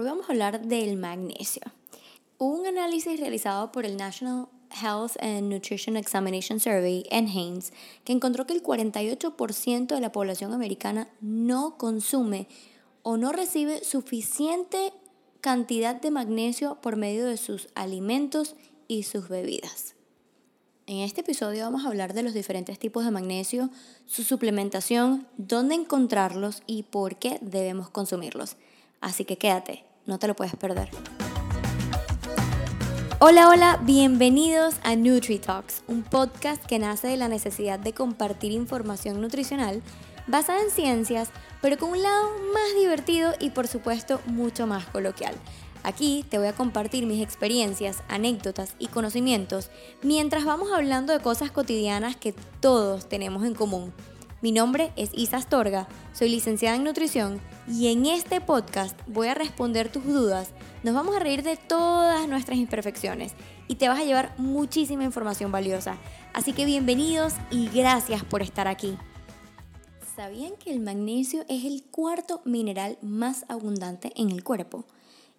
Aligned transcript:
Hoy 0.00 0.06
vamos 0.06 0.30
a 0.30 0.32
hablar 0.32 0.62
del 0.62 0.96
magnesio. 0.96 1.60
Un 2.38 2.66
análisis 2.66 3.20
realizado 3.20 3.70
por 3.70 3.84
el 3.84 3.98
National 3.98 4.48
Health 4.70 5.22
and 5.22 5.52
Nutrition 5.52 5.98
Examination 5.98 6.58
Survey, 6.58 7.04
NHANES, 7.10 7.74
que 8.02 8.14
encontró 8.14 8.46
que 8.46 8.54
el 8.54 8.62
48% 8.62 9.88
de 9.88 10.00
la 10.00 10.10
población 10.10 10.54
americana 10.54 11.10
no 11.20 11.76
consume 11.76 12.48
o 13.02 13.18
no 13.18 13.30
recibe 13.30 13.84
suficiente 13.84 14.94
cantidad 15.42 16.00
de 16.00 16.10
magnesio 16.10 16.78
por 16.80 16.96
medio 16.96 17.26
de 17.26 17.36
sus 17.36 17.68
alimentos 17.74 18.56
y 18.88 19.02
sus 19.02 19.28
bebidas. 19.28 19.96
En 20.86 21.00
este 21.00 21.20
episodio 21.20 21.64
vamos 21.64 21.84
a 21.84 21.88
hablar 21.88 22.14
de 22.14 22.22
los 22.22 22.32
diferentes 22.32 22.78
tipos 22.78 23.04
de 23.04 23.10
magnesio, 23.10 23.68
su 24.06 24.22
suplementación, 24.24 25.26
dónde 25.36 25.74
encontrarlos 25.74 26.62
y 26.66 26.84
por 26.84 27.16
qué 27.16 27.36
debemos 27.42 27.90
consumirlos. 27.90 28.56
Así 29.02 29.24
que 29.24 29.38
quédate, 29.38 29.89
no 30.06 30.18
te 30.18 30.26
lo 30.26 30.34
puedes 30.34 30.54
perder. 30.56 30.90
Hola, 33.20 33.50
hola, 33.50 33.78
bienvenidos 33.82 34.76
a 34.82 34.96
NutriTalks, 34.96 35.82
un 35.88 36.02
podcast 36.02 36.64
que 36.64 36.78
nace 36.78 37.08
de 37.08 37.18
la 37.18 37.28
necesidad 37.28 37.78
de 37.78 37.92
compartir 37.92 38.52
información 38.52 39.20
nutricional 39.20 39.82
basada 40.26 40.62
en 40.62 40.70
ciencias, 40.70 41.30
pero 41.60 41.76
con 41.76 41.90
un 41.90 42.02
lado 42.02 42.30
más 42.54 42.74
divertido 42.78 43.34
y 43.38 43.50
por 43.50 43.66
supuesto 43.66 44.20
mucho 44.26 44.66
más 44.66 44.86
coloquial. 44.86 45.34
Aquí 45.82 46.24
te 46.28 46.38
voy 46.38 46.48
a 46.48 46.54
compartir 46.54 47.06
mis 47.06 47.22
experiencias, 47.22 48.02
anécdotas 48.08 48.74
y 48.78 48.86
conocimientos 48.86 49.70
mientras 50.02 50.44
vamos 50.44 50.72
hablando 50.72 51.12
de 51.12 51.20
cosas 51.20 51.50
cotidianas 51.50 52.16
que 52.16 52.34
todos 52.60 53.08
tenemos 53.08 53.44
en 53.44 53.54
común. 53.54 53.92
Mi 54.42 54.52
nombre 54.52 54.92
es 54.96 55.10
Isa 55.12 55.36
Astorga, 55.36 55.88
soy 56.14 56.30
licenciada 56.30 56.76
en 56.76 56.84
nutrición 56.84 57.40
y 57.70 57.86
en 57.88 58.04
este 58.06 58.40
podcast 58.40 58.98
voy 59.06 59.28
a 59.28 59.34
responder 59.34 59.92
tus 59.92 60.04
dudas, 60.04 60.50
nos 60.82 60.92
vamos 60.92 61.14
a 61.14 61.20
reír 61.20 61.44
de 61.44 61.56
todas 61.56 62.26
nuestras 62.28 62.58
imperfecciones 62.58 63.34
y 63.68 63.76
te 63.76 63.88
vas 63.88 64.00
a 64.00 64.04
llevar 64.04 64.34
muchísima 64.38 65.04
información 65.04 65.52
valiosa. 65.52 65.96
Así 66.34 66.52
que 66.52 66.64
bienvenidos 66.64 67.34
y 67.50 67.68
gracias 67.68 68.24
por 68.24 68.42
estar 68.42 68.66
aquí. 68.66 68.98
¿Sabían 70.16 70.56
que 70.56 70.72
el 70.72 70.80
magnesio 70.80 71.44
es 71.48 71.64
el 71.64 71.84
cuarto 71.84 72.42
mineral 72.44 72.98
más 73.02 73.44
abundante 73.48 74.12
en 74.16 74.30
el 74.30 74.42
cuerpo? 74.42 74.84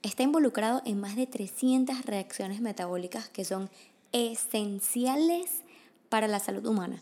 Está 0.01 0.23
involucrado 0.23 0.81
en 0.85 1.01
más 1.01 1.17
de 1.17 1.27
300 1.27 2.05
reacciones 2.05 2.61
metabólicas 2.61 3.27
que 3.27 3.43
son 3.43 3.69
esenciales 4.13 5.63
para 6.07 6.29
la 6.29 6.39
salud 6.39 6.65
humana. 6.65 7.01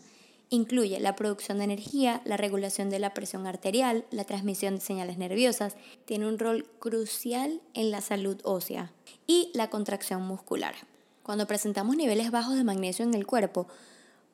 Incluye 0.52 0.98
la 0.98 1.14
producción 1.14 1.58
de 1.58 1.64
energía, 1.64 2.22
la 2.24 2.36
regulación 2.36 2.90
de 2.90 2.98
la 2.98 3.14
presión 3.14 3.46
arterial, 3.46 4.04
la 4.10 4.24
transmisión 4.24 4.74
de 4.74 4.80
señales 4.80 5.16
nerviosas, 5.16 5.76
tiene 6.06 6.26
un 6.26 6.40
rol 6.40 6.66
crucial 6.80 7.60
en 7.72 7.92
la 7.92 8.00
salud 8.00 8.36
ósea 8.42 8.92
y 9.28 9.52
la 9.54 9.70
contracción 9.70 10.26
muscular. 10.26 10.74
Cuando 11.22 11.46
presentamos 11.46 11.96
niveles 11.96 12.32
bajos 12.32 12.56
de 12.56 12.64
magnesio 12.64 13.04
en 13.04 13.14
el 13.14 13.28
cuerpo, 13.28 13.68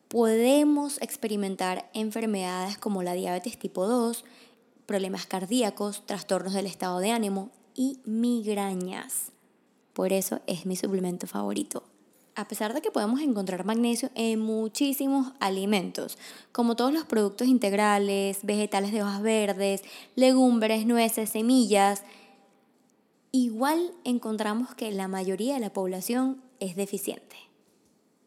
podemos 0.09 1.03
experimentar 1.03 1.91
enfermedades 1.92 2.78
como 2.78 3.03
la 3.03 3.12
diabetes 3.12 3.59
tipo 3.59 3.87
2, 3.87 4.25
problemas 4.87 5.27
cardíacos, 5.27 6.06
trastornos 6.06 6.55
del 6.55 6.64
estado 6.64 6.98
de 7.00 7.11
ánimo 7.11 7.50
y 7.75 7.98
migrañas. 8.06 9.33
Por 9.92 10.14
eso 10.14 10.41
es 10.47 10.64
mi 10.64 10.77
suplemento 10.77 11.27
favorito. 11.27 11.83
A 12.37 12.48
pesar 12.48 12.75
de 12.75 12.83
que 12.83 12.91
podemos 12.91 13.23
encontrar 13.23 13.65
magnesio 13.65 14.11
en 14.15 14.41
muchísimos 14.41 15.33
alimentos, 15.41 16.19
como 16.53 16.77
todos 16.77 16.93
los 16.93 17.06
productos 17.06 17.48
integrales, 17.48 18.41
vegetales 18.43 18.93
de 18.93 19.03
hojas 19.03 19.23
verdes, 19.23 19.83
legumbres, 20.17 20.84
nueces, 20.84 21.31
semillas, 21.31 22.03
igual 23.33 23.91
encontramos 24.05 24.75
que 24.75 24.93
la 24.93 25.09
mayoría 25.09 25.55
de 25.55 25.61
la 25.61 25.73
población 25.73 26.43
es 26.61 26.77
deficiente. 26.77 27.37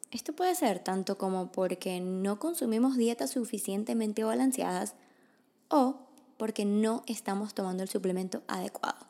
Esto 0.10 0.34
puede 0.34 0.56
ser 0.56 0.80
tanto 0.80 1.20
como 1.20 1.52
porque 1.52 2.00
no 2.00 2.40
consumimos 2.40 2.98
dietas 2.98 3.30
suficientemente 3.30 4.24
balanceadas 4.24 4.96
o 5.68 5.98
porque 6.38 6.66
no 6.66 7.04
estamos 7.06 7.54
tomando 7.54 7.84
el 7.84 7.90
suplemento 7.90 8.42
adecuado. 8.48 9.06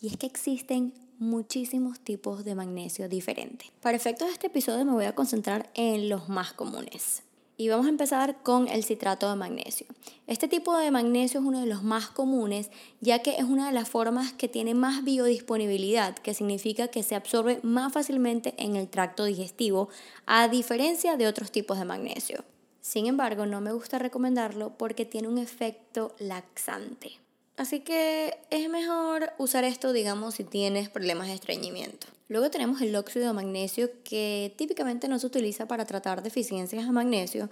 Y 0.00 0.06
es 0.06 0.16
que 0.16 0.26
existen 0.26 0.94
muchísimos 1.18 2.00
tipos 2.00 2.44
de 2.44 2.54
magnesio 2.54 3.08
diferentes. 3.08 3.70
Para 3.80 3.96
efectos 3.96 4.28
de 4.28 4.34
este 4.34 4.46
episodio 4.46 4.84
me 4.84 4.92
voy 4.92 5.04
a 5.04 5.14
concentrar 5.14 5.70
en 5.74 6.08
los 6.08 6.28
más 6.28 6.52
comunes. 6.52 7.22
Y 7.60 7.68
vamos 7.68 7.86
a 7.86 7.88
empezar 7.88 8.40
con 8.44 8.68
el 8.68 8.84
citrato 8.84 9.28
de 9.28 9.34
magnesio. 9.34 9.88
Este 10.28 10.46
tipo 10.46 10.78
de 10.78 10.92
magnesio 10.92 11.40
es 11.40 11.46
uno 11.46 11.60
de 11.60 11.66
los 11.66 11.82
más 11.82 12.08
comunes, 12.08 12.70
ya 13.00 13.20
que 13.20 13.32
es 13.36 13.42
una 13.42 13.66
de 13.66 13.72
las 13.72 13.88
formas 13.88 14.32
que 14.32 14.46
tiene 14.46 14.74
más 14.74 15.02
biodisponibilidad, 15.02 16.16
que 16.16 16.34
significa 16.34 16.86
que 16.86 17.02
se 17.02 17.16
absorbe 17.16 17.58
más 17.64 17.92
fácilmente 17.92 18.54
en 18.58 18.76
el 18.76 18.88
tracto 18.88 19.24
digestivo, 19.24 19.88
a 20.24 20.46
diferencia 20.46 21.16
de 21.16 21.26
otros 21.26 21.50
tipos 21.50 21.80
de 21.80 21.84
magnesio. 21.84 22.44
Sin 22.80 23.06
embargo, 23.06 23.44
no 23.44 23.60
me 23.60 23.72
gusta 23.72 23.98
recomendarlo 23.98 24.78
porque 24.78 25.04
tiene 25.04 25.26
un 25.26 25.38
efecto 25.38 26.14
laxante. 26.20 27.18
Así 27.58 27.80
que 27.80 28.38
es 28.50 28.70
mejor 28.70 29.32
usar 29.36 29.64
esto, 29.64 29.92
digamos, 29.92 30.36
si 30.36 30.44
tienes 30.44 30.88
problemas 30.88 31.26
de 31.26 31.34
estreñimiento. 31.34 32.06
Luego 32.28 32.52
tenemos 32.52 32.80
el 32.80 32.94
óxido 32.94 33.26
de 33.26 33.32
magnesio 33.32 33.90
que 34.04 34.54
típicamente 34.56 35.08
no 35.08 35.18
se 35.18 35.26
utiliza 35.26 35.66
para 35.66 35.84
tratar 35.84 36.22
deficiencias 36.22 36.86
de 36.86 36.92
magnesio 36.92 37.50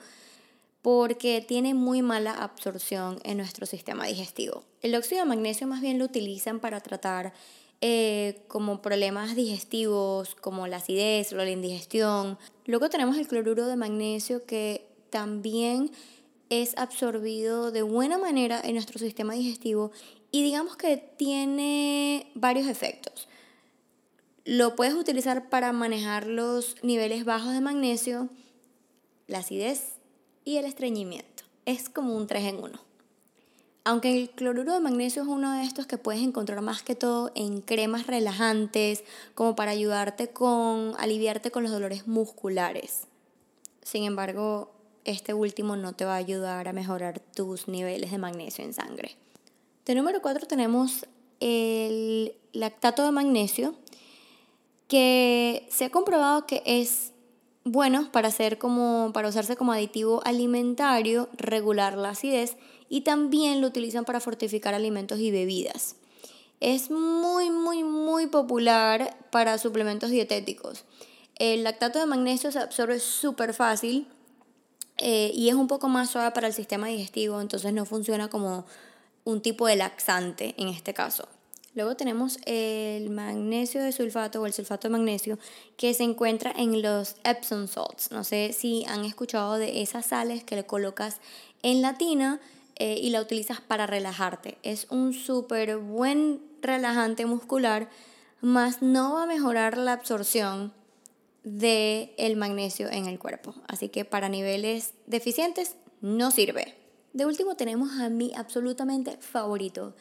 porque 0.80 1.44
tiene 1.46 1.74
muy 1.74 2.02
mala 2.02 2.30
absorción 2.30 3.18
en 3.24 3.38
nuestro 3.38 3.66
sistema 3.66 4.06
digestivo. 4.06 4.62
El 4.80 4.94
óxido 4.94 5.22
de 5.22 5.28
magnesio 5.28 5.66
más 5.66 5.80
bien 5.80 5.98
lo 5.98 6.04
utilizan 6.04 6.60
para 6.60 6.80
tratar 6.80 7.32
eh, 7.80 8.44
como 8.46 8.82
problemas 8.82 9.34
digestivos 9.34 10.36
como 10.36 10.68
la 10.68 10.76
acidez 10.76 11.32
o 11.32 11.36
la 11.36 11.50
indigestión. 11.50 12.38
Luego 12.64 12.90
tenemos 12.90 13.16
el 13.18 13.26
cloruro 13.26 13.66
de 13.66 13.74
magnesio 13.74 14.46
que 14.46 14.86
también 15.10 15.90
es 16.50 16.76
absorbido 16.76 17.70
de 17.72 17.82
buena 17.82 18.18
manera 18.18 18.60
en 18.62 18.74
nuestro 18.74 18.98
sistema 18.98 19.34
digestivo 19.34 19.90
y 20.30 20.42
digamos 20.42 20.76
que 20.76 20.96
tiene 20.96 22.30
varios 22.34 22.66
efectos. 22.66 23.28
Lo 24.44 24.76
puedes 24.76 24.94
utilizar 24.94 25.48
para 25.48 25.72
manejar 25.72 26.26
los 26.26 26.76
niveles 26.82 27.24
bajos 27.24 27.52
de 27.52 27.60
magnesio, 27.60 28.28
la 29.26 29.38
acidez 29.38 29.94
y 30.44 30.58
el 30.58 30.66
estreñimiento. 30.66 31.42
Es 31.64 31.88
como 31.88 32.16
un 32.16 32.26
3 32.26 32.44
en 32.44 32.62
1. 32.62 32.86
Aunque 33.82 34.16
el 34.16 34.30
cloruro 34.30 34.74
de 34.74 34.80
magnesio 34.80 35.22
es 35.22 35.28
uno 35.28 35.52
de 35.52 35.64
estos 35.64 35.86
que 35.86 35.98
puedes 35.98 36.22
encontrar 36.22 36.60
más 36.60 36.82
que 36.82 36.94
todo 36.94 37.32
en 37.34 37.60
cremas 37.60 38.06
relajantes, 38.06 39.04
como 39.34 39.56
para 39.56 39.72
ayudarte 39.72 40.28
con, 40.28 40.94
aliviarte 40.98 41.50
con 41.50 41.62
los 41.62 41.72
dolores 41.72 42.06
musculares. 42.06 43.06
Sin 43.82 44.04
embargo, 44.04 44.75
este 45.06 45.32
último 45.32 45.76
no 45.76 45.94
te 45.94 46.04
va 46.04 46.14
a 46.14 46.18
ayudar 46.18 46.68
a 46.68 46.72
mejorar 46.72 47.20
tus 47.20 47.68
niveles 47.68 48.10
de 48.10 48.18
magnesio 48.18 48.64
en 48.64 48.74
sangre. 48.74 49.16
De 49.86 49.94
número 49.94 50.20
4 50.20 50.46
tenemos 50.46 51.06
el 51.40 52.34
lactato 52.52 53.04
de 53.04 53.12
magnesio, 53.12 53.74
que 54.88 55.66
se 55.70 55.86
ha 55.86 55.90
comprobado 55.90 56.46
que 56.46 56.62
es 56.66 57.12
bueno 57.64 58.10
para, 58.12 58.28
hacer 58.28 58.58
como, 58.58 59.10
para 59.12 59.28
usarse 59.28 59.56
como 59.56 59.72
aditivo 59.72 60.22
alimentario, 60.24 61.28
regular 61.36 61.96
la 61.96 62.10
acidez 62.10 62.56
y 62.88 63.02
también 63.02 63.60
lo 63.60 63.66
utilizan 63.66 64.04
para 64.04 64.20
fortificar 64.20 64.74
alimentos 64.74 65.18
y 65.18 65.30
bebidas. 65.30 65.96
Es 66.60 66.90
muy, 66.90 67.50
muy, 67.50 67.84
muy 67.84 68.26
popular 68.28 69.16
para 69.30 69.58
suplementos 69.58 70.10
dietéticos. 70.10 70.84
El 71.34 71.64
lactato 71.64 71.98
de 71.98 72.06
magnesio 72.06 72.50
se 72.50 72.60
absorbe 72.60 72.98
súper 72.98 73.52
fácil 73.52 74.08
eh, 74.98 75.30
y 75.34 75.48
es 75.48 75.54
un 75.54 75.68
poco 75.68 75.88
más 75.88 76.10
suave 76.10 76.30
para 76.30 76.46
el 76.46 76.54
sistema 76.54 76.88
digestivo, 76.88 77.40
entonces 77.40 77.72
no 77.72 77.84
funciona 77.84 78.28
como 78.28 78.64
un 79.24 79.42
tipo 79.42 79.66
de 79.66 79.76
laxante 79.76 80.54
en 80.56 80.68
este 80.68 80.94
caso. 80.94 81.28
Luego 81.74 81.94
tenemos 81.94 82.38
el 82.46 83.10
magnesio 83.10 83.82
de 83.82 83.92
sulfato 83.92 84.40
o 84.40 84.46
el 84.46 84.54
sulfato 84.54 84.88
de 84.88 84.92
magnesio 84.92 85.38
que 85.76 85.92
se 85.92 86.04
encuentra 86.04 86.50
en 86.56 86.80
los 86.80 87.16
Epsom 87.22 87.68
salts. 87.68 88.10
No 88.12 88.24
sé 88.24 88.54
si 88.54 88.86
han 88.88 89.04
escuchado 89.04 89.58
de 89.58 89.82
esas 89.82 90.06
sales 90.06 90.42
que 90.42 90.56
le 90.56 90.64
colocas 90.64 91.20
en 91.62 91.82
la 91.82 91.98
tina 91.98 92.40
eh, 92.76 92.98
y 92.98 93.10
la 93.10 93.20
utilizas 93.20 93.60
para 93.60 93.86
relajarte. 93.86 94.56
Es 94.62 94.86
un 94.88 95.12
súper 95.12 95.76
buen 95.76 96.40
relajante 96.62 97.26
muscular, 97.26 97.90
más 98.40 98.80
no 98.80 99.14
va 99.14 99.24
a 99.24 99.26
mejorar 99.26 99.76
la 99.76 99.92
absorción 99.92 100.72
del 101.46 102.10
el 102.18 102.34
magnesio 102.34 102.90
en 102.90 103.06
el 103.06 103.20
cuerpo. 103.20 103.54
Así 103.68 103.88
que 103.88 104.04
para 104.04 104.28
niveles 104.28 104.94
deficientes 105.06 105.76
no 106.00 106.32
sirve. 106.32 106.74
De 107.12 107.24
último 107.24 107.54
tenemos 107.54 107.92
a 108.00 108.08
mi 108.08 108.32
absolutamente 108.34 109.16
favorito, 109.18 109.94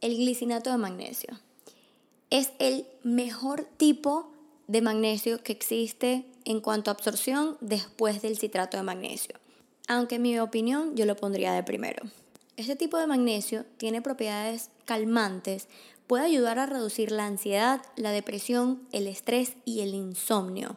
el 0.00 0.16
glicinato 0.16 0.70
de 0.70 0.78
magnesio. 0.78 1.38
Es 2.30 2.50
el 2.58 2.86
mejor 3.02 3.68
tipo 3.76 4.32
de 4.68 4.80
magnesio 4.80 5.42
que 5.42 5.52
existe 5.52 6.24
en 6.46 6.60
cuanto 6.60 6.90
a 6.90 6.94
absorción 6.94 7.58
después 7.60 8.22
del 8.22 8.38
citrato 8.38 8.78
de 8.78 8.82
magnesio. 8.82 9.36
Aunque 9.88 10.14
en 10.14 10.22
mi 10.22 10.38
opinión 10.38 10.96
yo 10.96 11.04
lo 11.04 11.14
pondría 11.14 11.52
de 11.52 11.62
primero. 11.62 12.04
Este 12.56 12.74
tipo 12.74 12.96
de 12.96 13.06
magnesio 13.06 13.64
tiene 13.76 14.00
propiedades 14.00 14.70
calmantes 14.86 15.68
puede 16.06 16.24
ayudar 16.24 16.58
a 16.58 16.66
reducir 16.66 17.10
la 17.10 17.26
ansiedad, 17.26 17.82
la 17.96 18.10
depresión, 18.10 18.86
el 18.92 19.06
estrés 19.06 19.56
y 19.64 19.80
el 19.80 19.94
insomnio. 19.94 20.76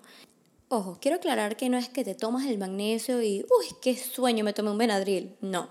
Ojo, 0.68 0.98
quiero 1.02 1.18
aclarar 1.18 1.58
que 1.58 1.70
no 1.70 1.78
es 1.78 1.90
que 1.90 2.04
te 2.04 2.16
tomas 2.16 2.46
el 2.46 2.58
magnesio 2.58 3.22
y, 3.22 3.46
uy, 3.60 3.68
qué 3.82 3.96
sueño, 3.96 4.44
me 4.44 4.54
tomé 4.54 4.72
un 4.72 4.78
Benadryl. 4.78 5.36
No, 5.42 5.70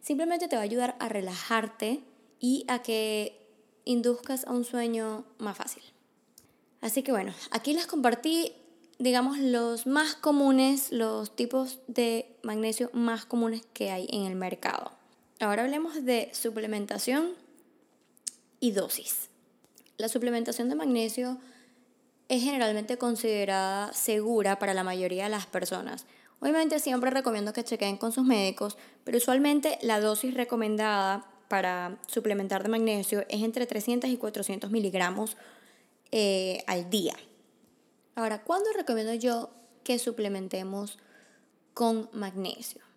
simplemente 0.00 0.48
te 0.48 0.56
va 0.56 0.62
a 0.62 0.64
ayudar 0.64 0.96
a 0.98 1.08
relajarte 1.08 2.02
y 2.40 2.64
a 2.68 2.82
que 2.82 3.46
induzcas 3.84 4.46
a 4.46 4.52
un 4.52 4.64
sueño 4.64 5.24
más 5.38 5.56
fácil. 5.56 5.82
Así 6.80 7.02
que 7.02 7.12
bueno, 7.12 7.32
aquí 7.50 7.74
les 7.74 7.86
compartí, 7.86 8.52
digamos, 8.98 9.38
los 9.38 9.86
más 9.86 10.14
comunes, 10.14 10.90
los 10.90 11.36
tipos 11.36 11.80
de 11.86 12.34
magnesio 12.42 12.90
más 12.92 13.26
comunes 13.26 13.62
que 13.72 13.90
hay 13.90 14.06
en 14.10 14.24
el 14.24 14.34
mercado. 14.34 14.99
Ahora 15.40 15.62
hablemos 15.62 16.04
de 16.04 16.28
suplementación 16.34 17.30
y 18.60 18.72
dosis. 18.72 19.30
La 19.96 20.10
suplementación 20.10 20.68
de 20.68 20.74
magnesio 20.74 21.38
es 22.28 22.42
generalmente 22.42 22.98
considerada 22.98 23.90
segura 23.94 24.58
para 24.58 24.74
la 24.74 24.84
mayoría 24.84 25.24
de 25.24 25.30
las 25.30 25.46
personas. 25.46 26.04
Obviamente 26.40 26.78
siempre 26.78 27.08
recomiendo 27.08 27.54
que 27.54 27.64
chequen 27.64 27.96
con 27.96 28.12
sus 28.12 28.24
médicos, 28.24 28.76
pero 29.02 29.16
usualmente 29.16 29.78
la 29.80 30.00
dosis 30.00 30.34
recomendada 30.34 31.26
para 31.48 31.98
suplementar 32.06 32.62
de 32.62 32.68
magnesio 32.68 33.24
es 33.30 33.42
entre 33.42 33.66
300 33.66 34.10
y 34.10 34.18
400 34.18 34.70
miligramos 34.70 35.38
eh, 36.12 36.62
al 36.66 36.90
día. 36.90 37.16
Ahora, 38.14 38.42
¿cuándo 38.42 38.70
recomiendo 38.76 39.14
yo 39.14 39.48
que 39.84 39.98
suplementemos 39.98 40.98
con 41.72 42.10
magnesio? 42.12 42.89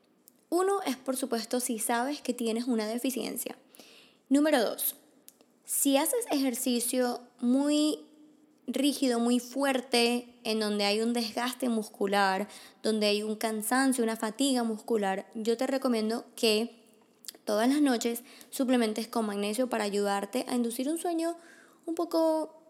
Uno 0.54 0.84
es, 0.86 0.98
por 0.98 1.18
supuesto, 1.18 1.60
si 1.60 1.80
sabes 1.80 2.22
que 2.22 2.32
tienes 2.32 2.66
una 2.66 2.86
deficiencia. 2.86 3.58
Número 4.30 4.62
dos, 4.62 4.96
si 5.66 5.98
haces 5.98 6.28
ejercicio 6.30 7.22
muy 7.40 8.06
rígido, 8.68 9.20
muy 9.20 9.40
fuerte, 9.40 10.40
en 10.44 10.60
donde 10.60 10.86
hay 10.86 11.02
un 11.02 11.12
desgaste 11.12 11.70
muscular, 11.70 12.48
donde 12.84 13.08
hay 13.08 13.24
un 13.24 13.36
cansancio, 13.36 14.04
una 14.04 14.16
fatiga 14.16 14.64
muscular, 14.64 15.26
yo 15.34 15.58
te 15.58 15.66
recomiendo 15.66 16.24
que 16.36 16.70
todas 17.46 17.68
las 17.68 17.82
noches 17.82 18.22
suplementes 18.52 19.08
con 19.08 19.26
magnesio 19.26 19.72
para 19.72 19.86
ayudarte 19.86 20.46
a 20.48 20.54
inducir 20.54 20.88
un 20.88 21.00
sueño 21.00 21.36
un 21.88 21.96
poco 21.96 22.62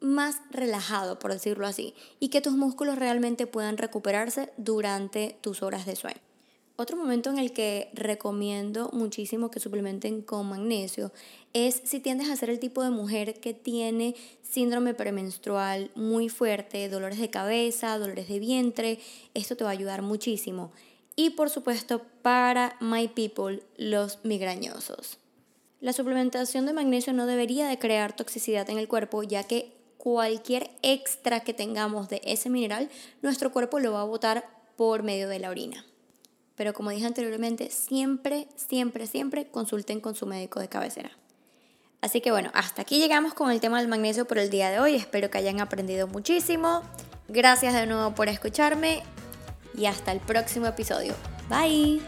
más 0.00 0.40
relajado, 0.50 1.18
por 1.18 1.34
decirlo 1.34 1.66
así, 1.66 1.92
y 2.18 2.30
que 2.30 2.40
tus 2.40 2.54
músculos 2.54 2.96
realmente 2.96 3.46
puedan 3.46 3.76
recuperarse 3.76 4.54
durante 4.56 5.36
tus 5.42 5.62
horas 5.62 5.84
de 5.84 5.96
sueño. 5.96 6.33
Otro 6.76 6.96
momento 6.96 7.30
en 7.30 7.38
el 7.38 7.52
que 7.52 7.88
recomiendo 7.92 8.90
muchísimo 8.92 9.48
que 9.48 9.60
suplementen 9.60 10.22
con 10.22 10.48
magnesio 10.48 11.12
es 11.52 11.80
si 11.84 12.00
tiendes 12.00 12.28
a 12.28 12.36
ser 12.36 12.50
el 12.50 12.58
tipo 12.58 12.82
de 12.82 12.90
mujer 12.90 13.38
que 13.38 13.54
tiene 13.54 14.16
síndrome 14.42 14.92
premenstrual 14.92 15.92
muy 15.94 16.28
fuerte, 16.28 16.88
dolores 16.88 17.20
de 17.20 17.30
cabeza, 17.30 17.96
dolores 17.96 18.28
de 18.28 18.40
vientre, 18.40 18.98
esto 19.34 19.56
te 19.56 19.62
va 19.62 19.70
a 19.70 19.72
ayudar 19.72 20.02
muchísimo 20.02 20.72
y 21.14 21.30
por 21.30 21.48
supuesto 21.48 22.02
para 22.22 22.76
My 22.80 23.06
People, 23.06 23.62
los 23.76 24.24
migrañosos. 24.24 25.18
La 25.80 25.92
suplementación 25.92 26.66
de 26.66 26.72
magnesio 26.72 27.12
no 27.12 27.26
debería 27.26 27.68
de 27.68 27.78
crear 27.78 28.16
toxicidad 28.16 28.68
en 28.68 28.78
el 28.78 28.88
cuerpo 28.88 29.22
ya 29.22 29.44
que 29.44 29.72
cualquier 29.96 30.70
extra 30.82 31.40
que 31.40 31.54
tengamos 31.54 32.08
de 32.08 32.20
ese 32.24 32.50
mineral, 32.50 32.90
nuestro 33.22 33.52
cuerpo 33.52 33.78
lo 33.78 33.92
va 33.92 34.00
a 34.00 34.06
botar 34.06 34.44
por 34.76 35.04
medio 35.04 35.28
de 35.28 35.38
la 35.38 35.50
orina. 35.50 35.86
Pero 36.56 36.72
como 36.72 36.90
dije 36.90 37.06
anteriormente, 37.06 37.70
siempre, 37.70 38.46
siempre, 38.56 39.06
siempre 39.06 39.46
consulten 39.46 40.00
con 40.00 40.14
su 40.14 40.26
médico 40.26 40.60
de 40.60 40.68
cabecera. 40.68 41.10
Así 42.00 42.20
que 42.20 42.30
bueno, 42.30 42.50
hasta 42.54 42.82
aquí 42.82 42.98
llegamos 42.98 43.32
con 43.32 43.50
el 43.50 43.60
tema 43.60 43.78
del 43.78 43.88
magnesio 43.88 44.26
por 44.26 44.38
el 44.38 44.50
día 44.50 44.70
de 44.70 44.78
hoy. 44.78 44.94
Espero 44.94 45.30
que 45.30 45.38
hayan 45.38 45.60
aprendido 45.60 46.06
muchísimo. 46.06 46.82
Gracias 47.28 47.72
de 47.72 47.86
nuevo 47.86 48.14
por 48.14 48.28
escucharme 48.28 49.02
y 49.76 49.86
hasta 49.86 50.12
el 50.12 50.20
próximo 50.20 50.66
episodio. 50.66 51.14
Bye. 51.48 52.02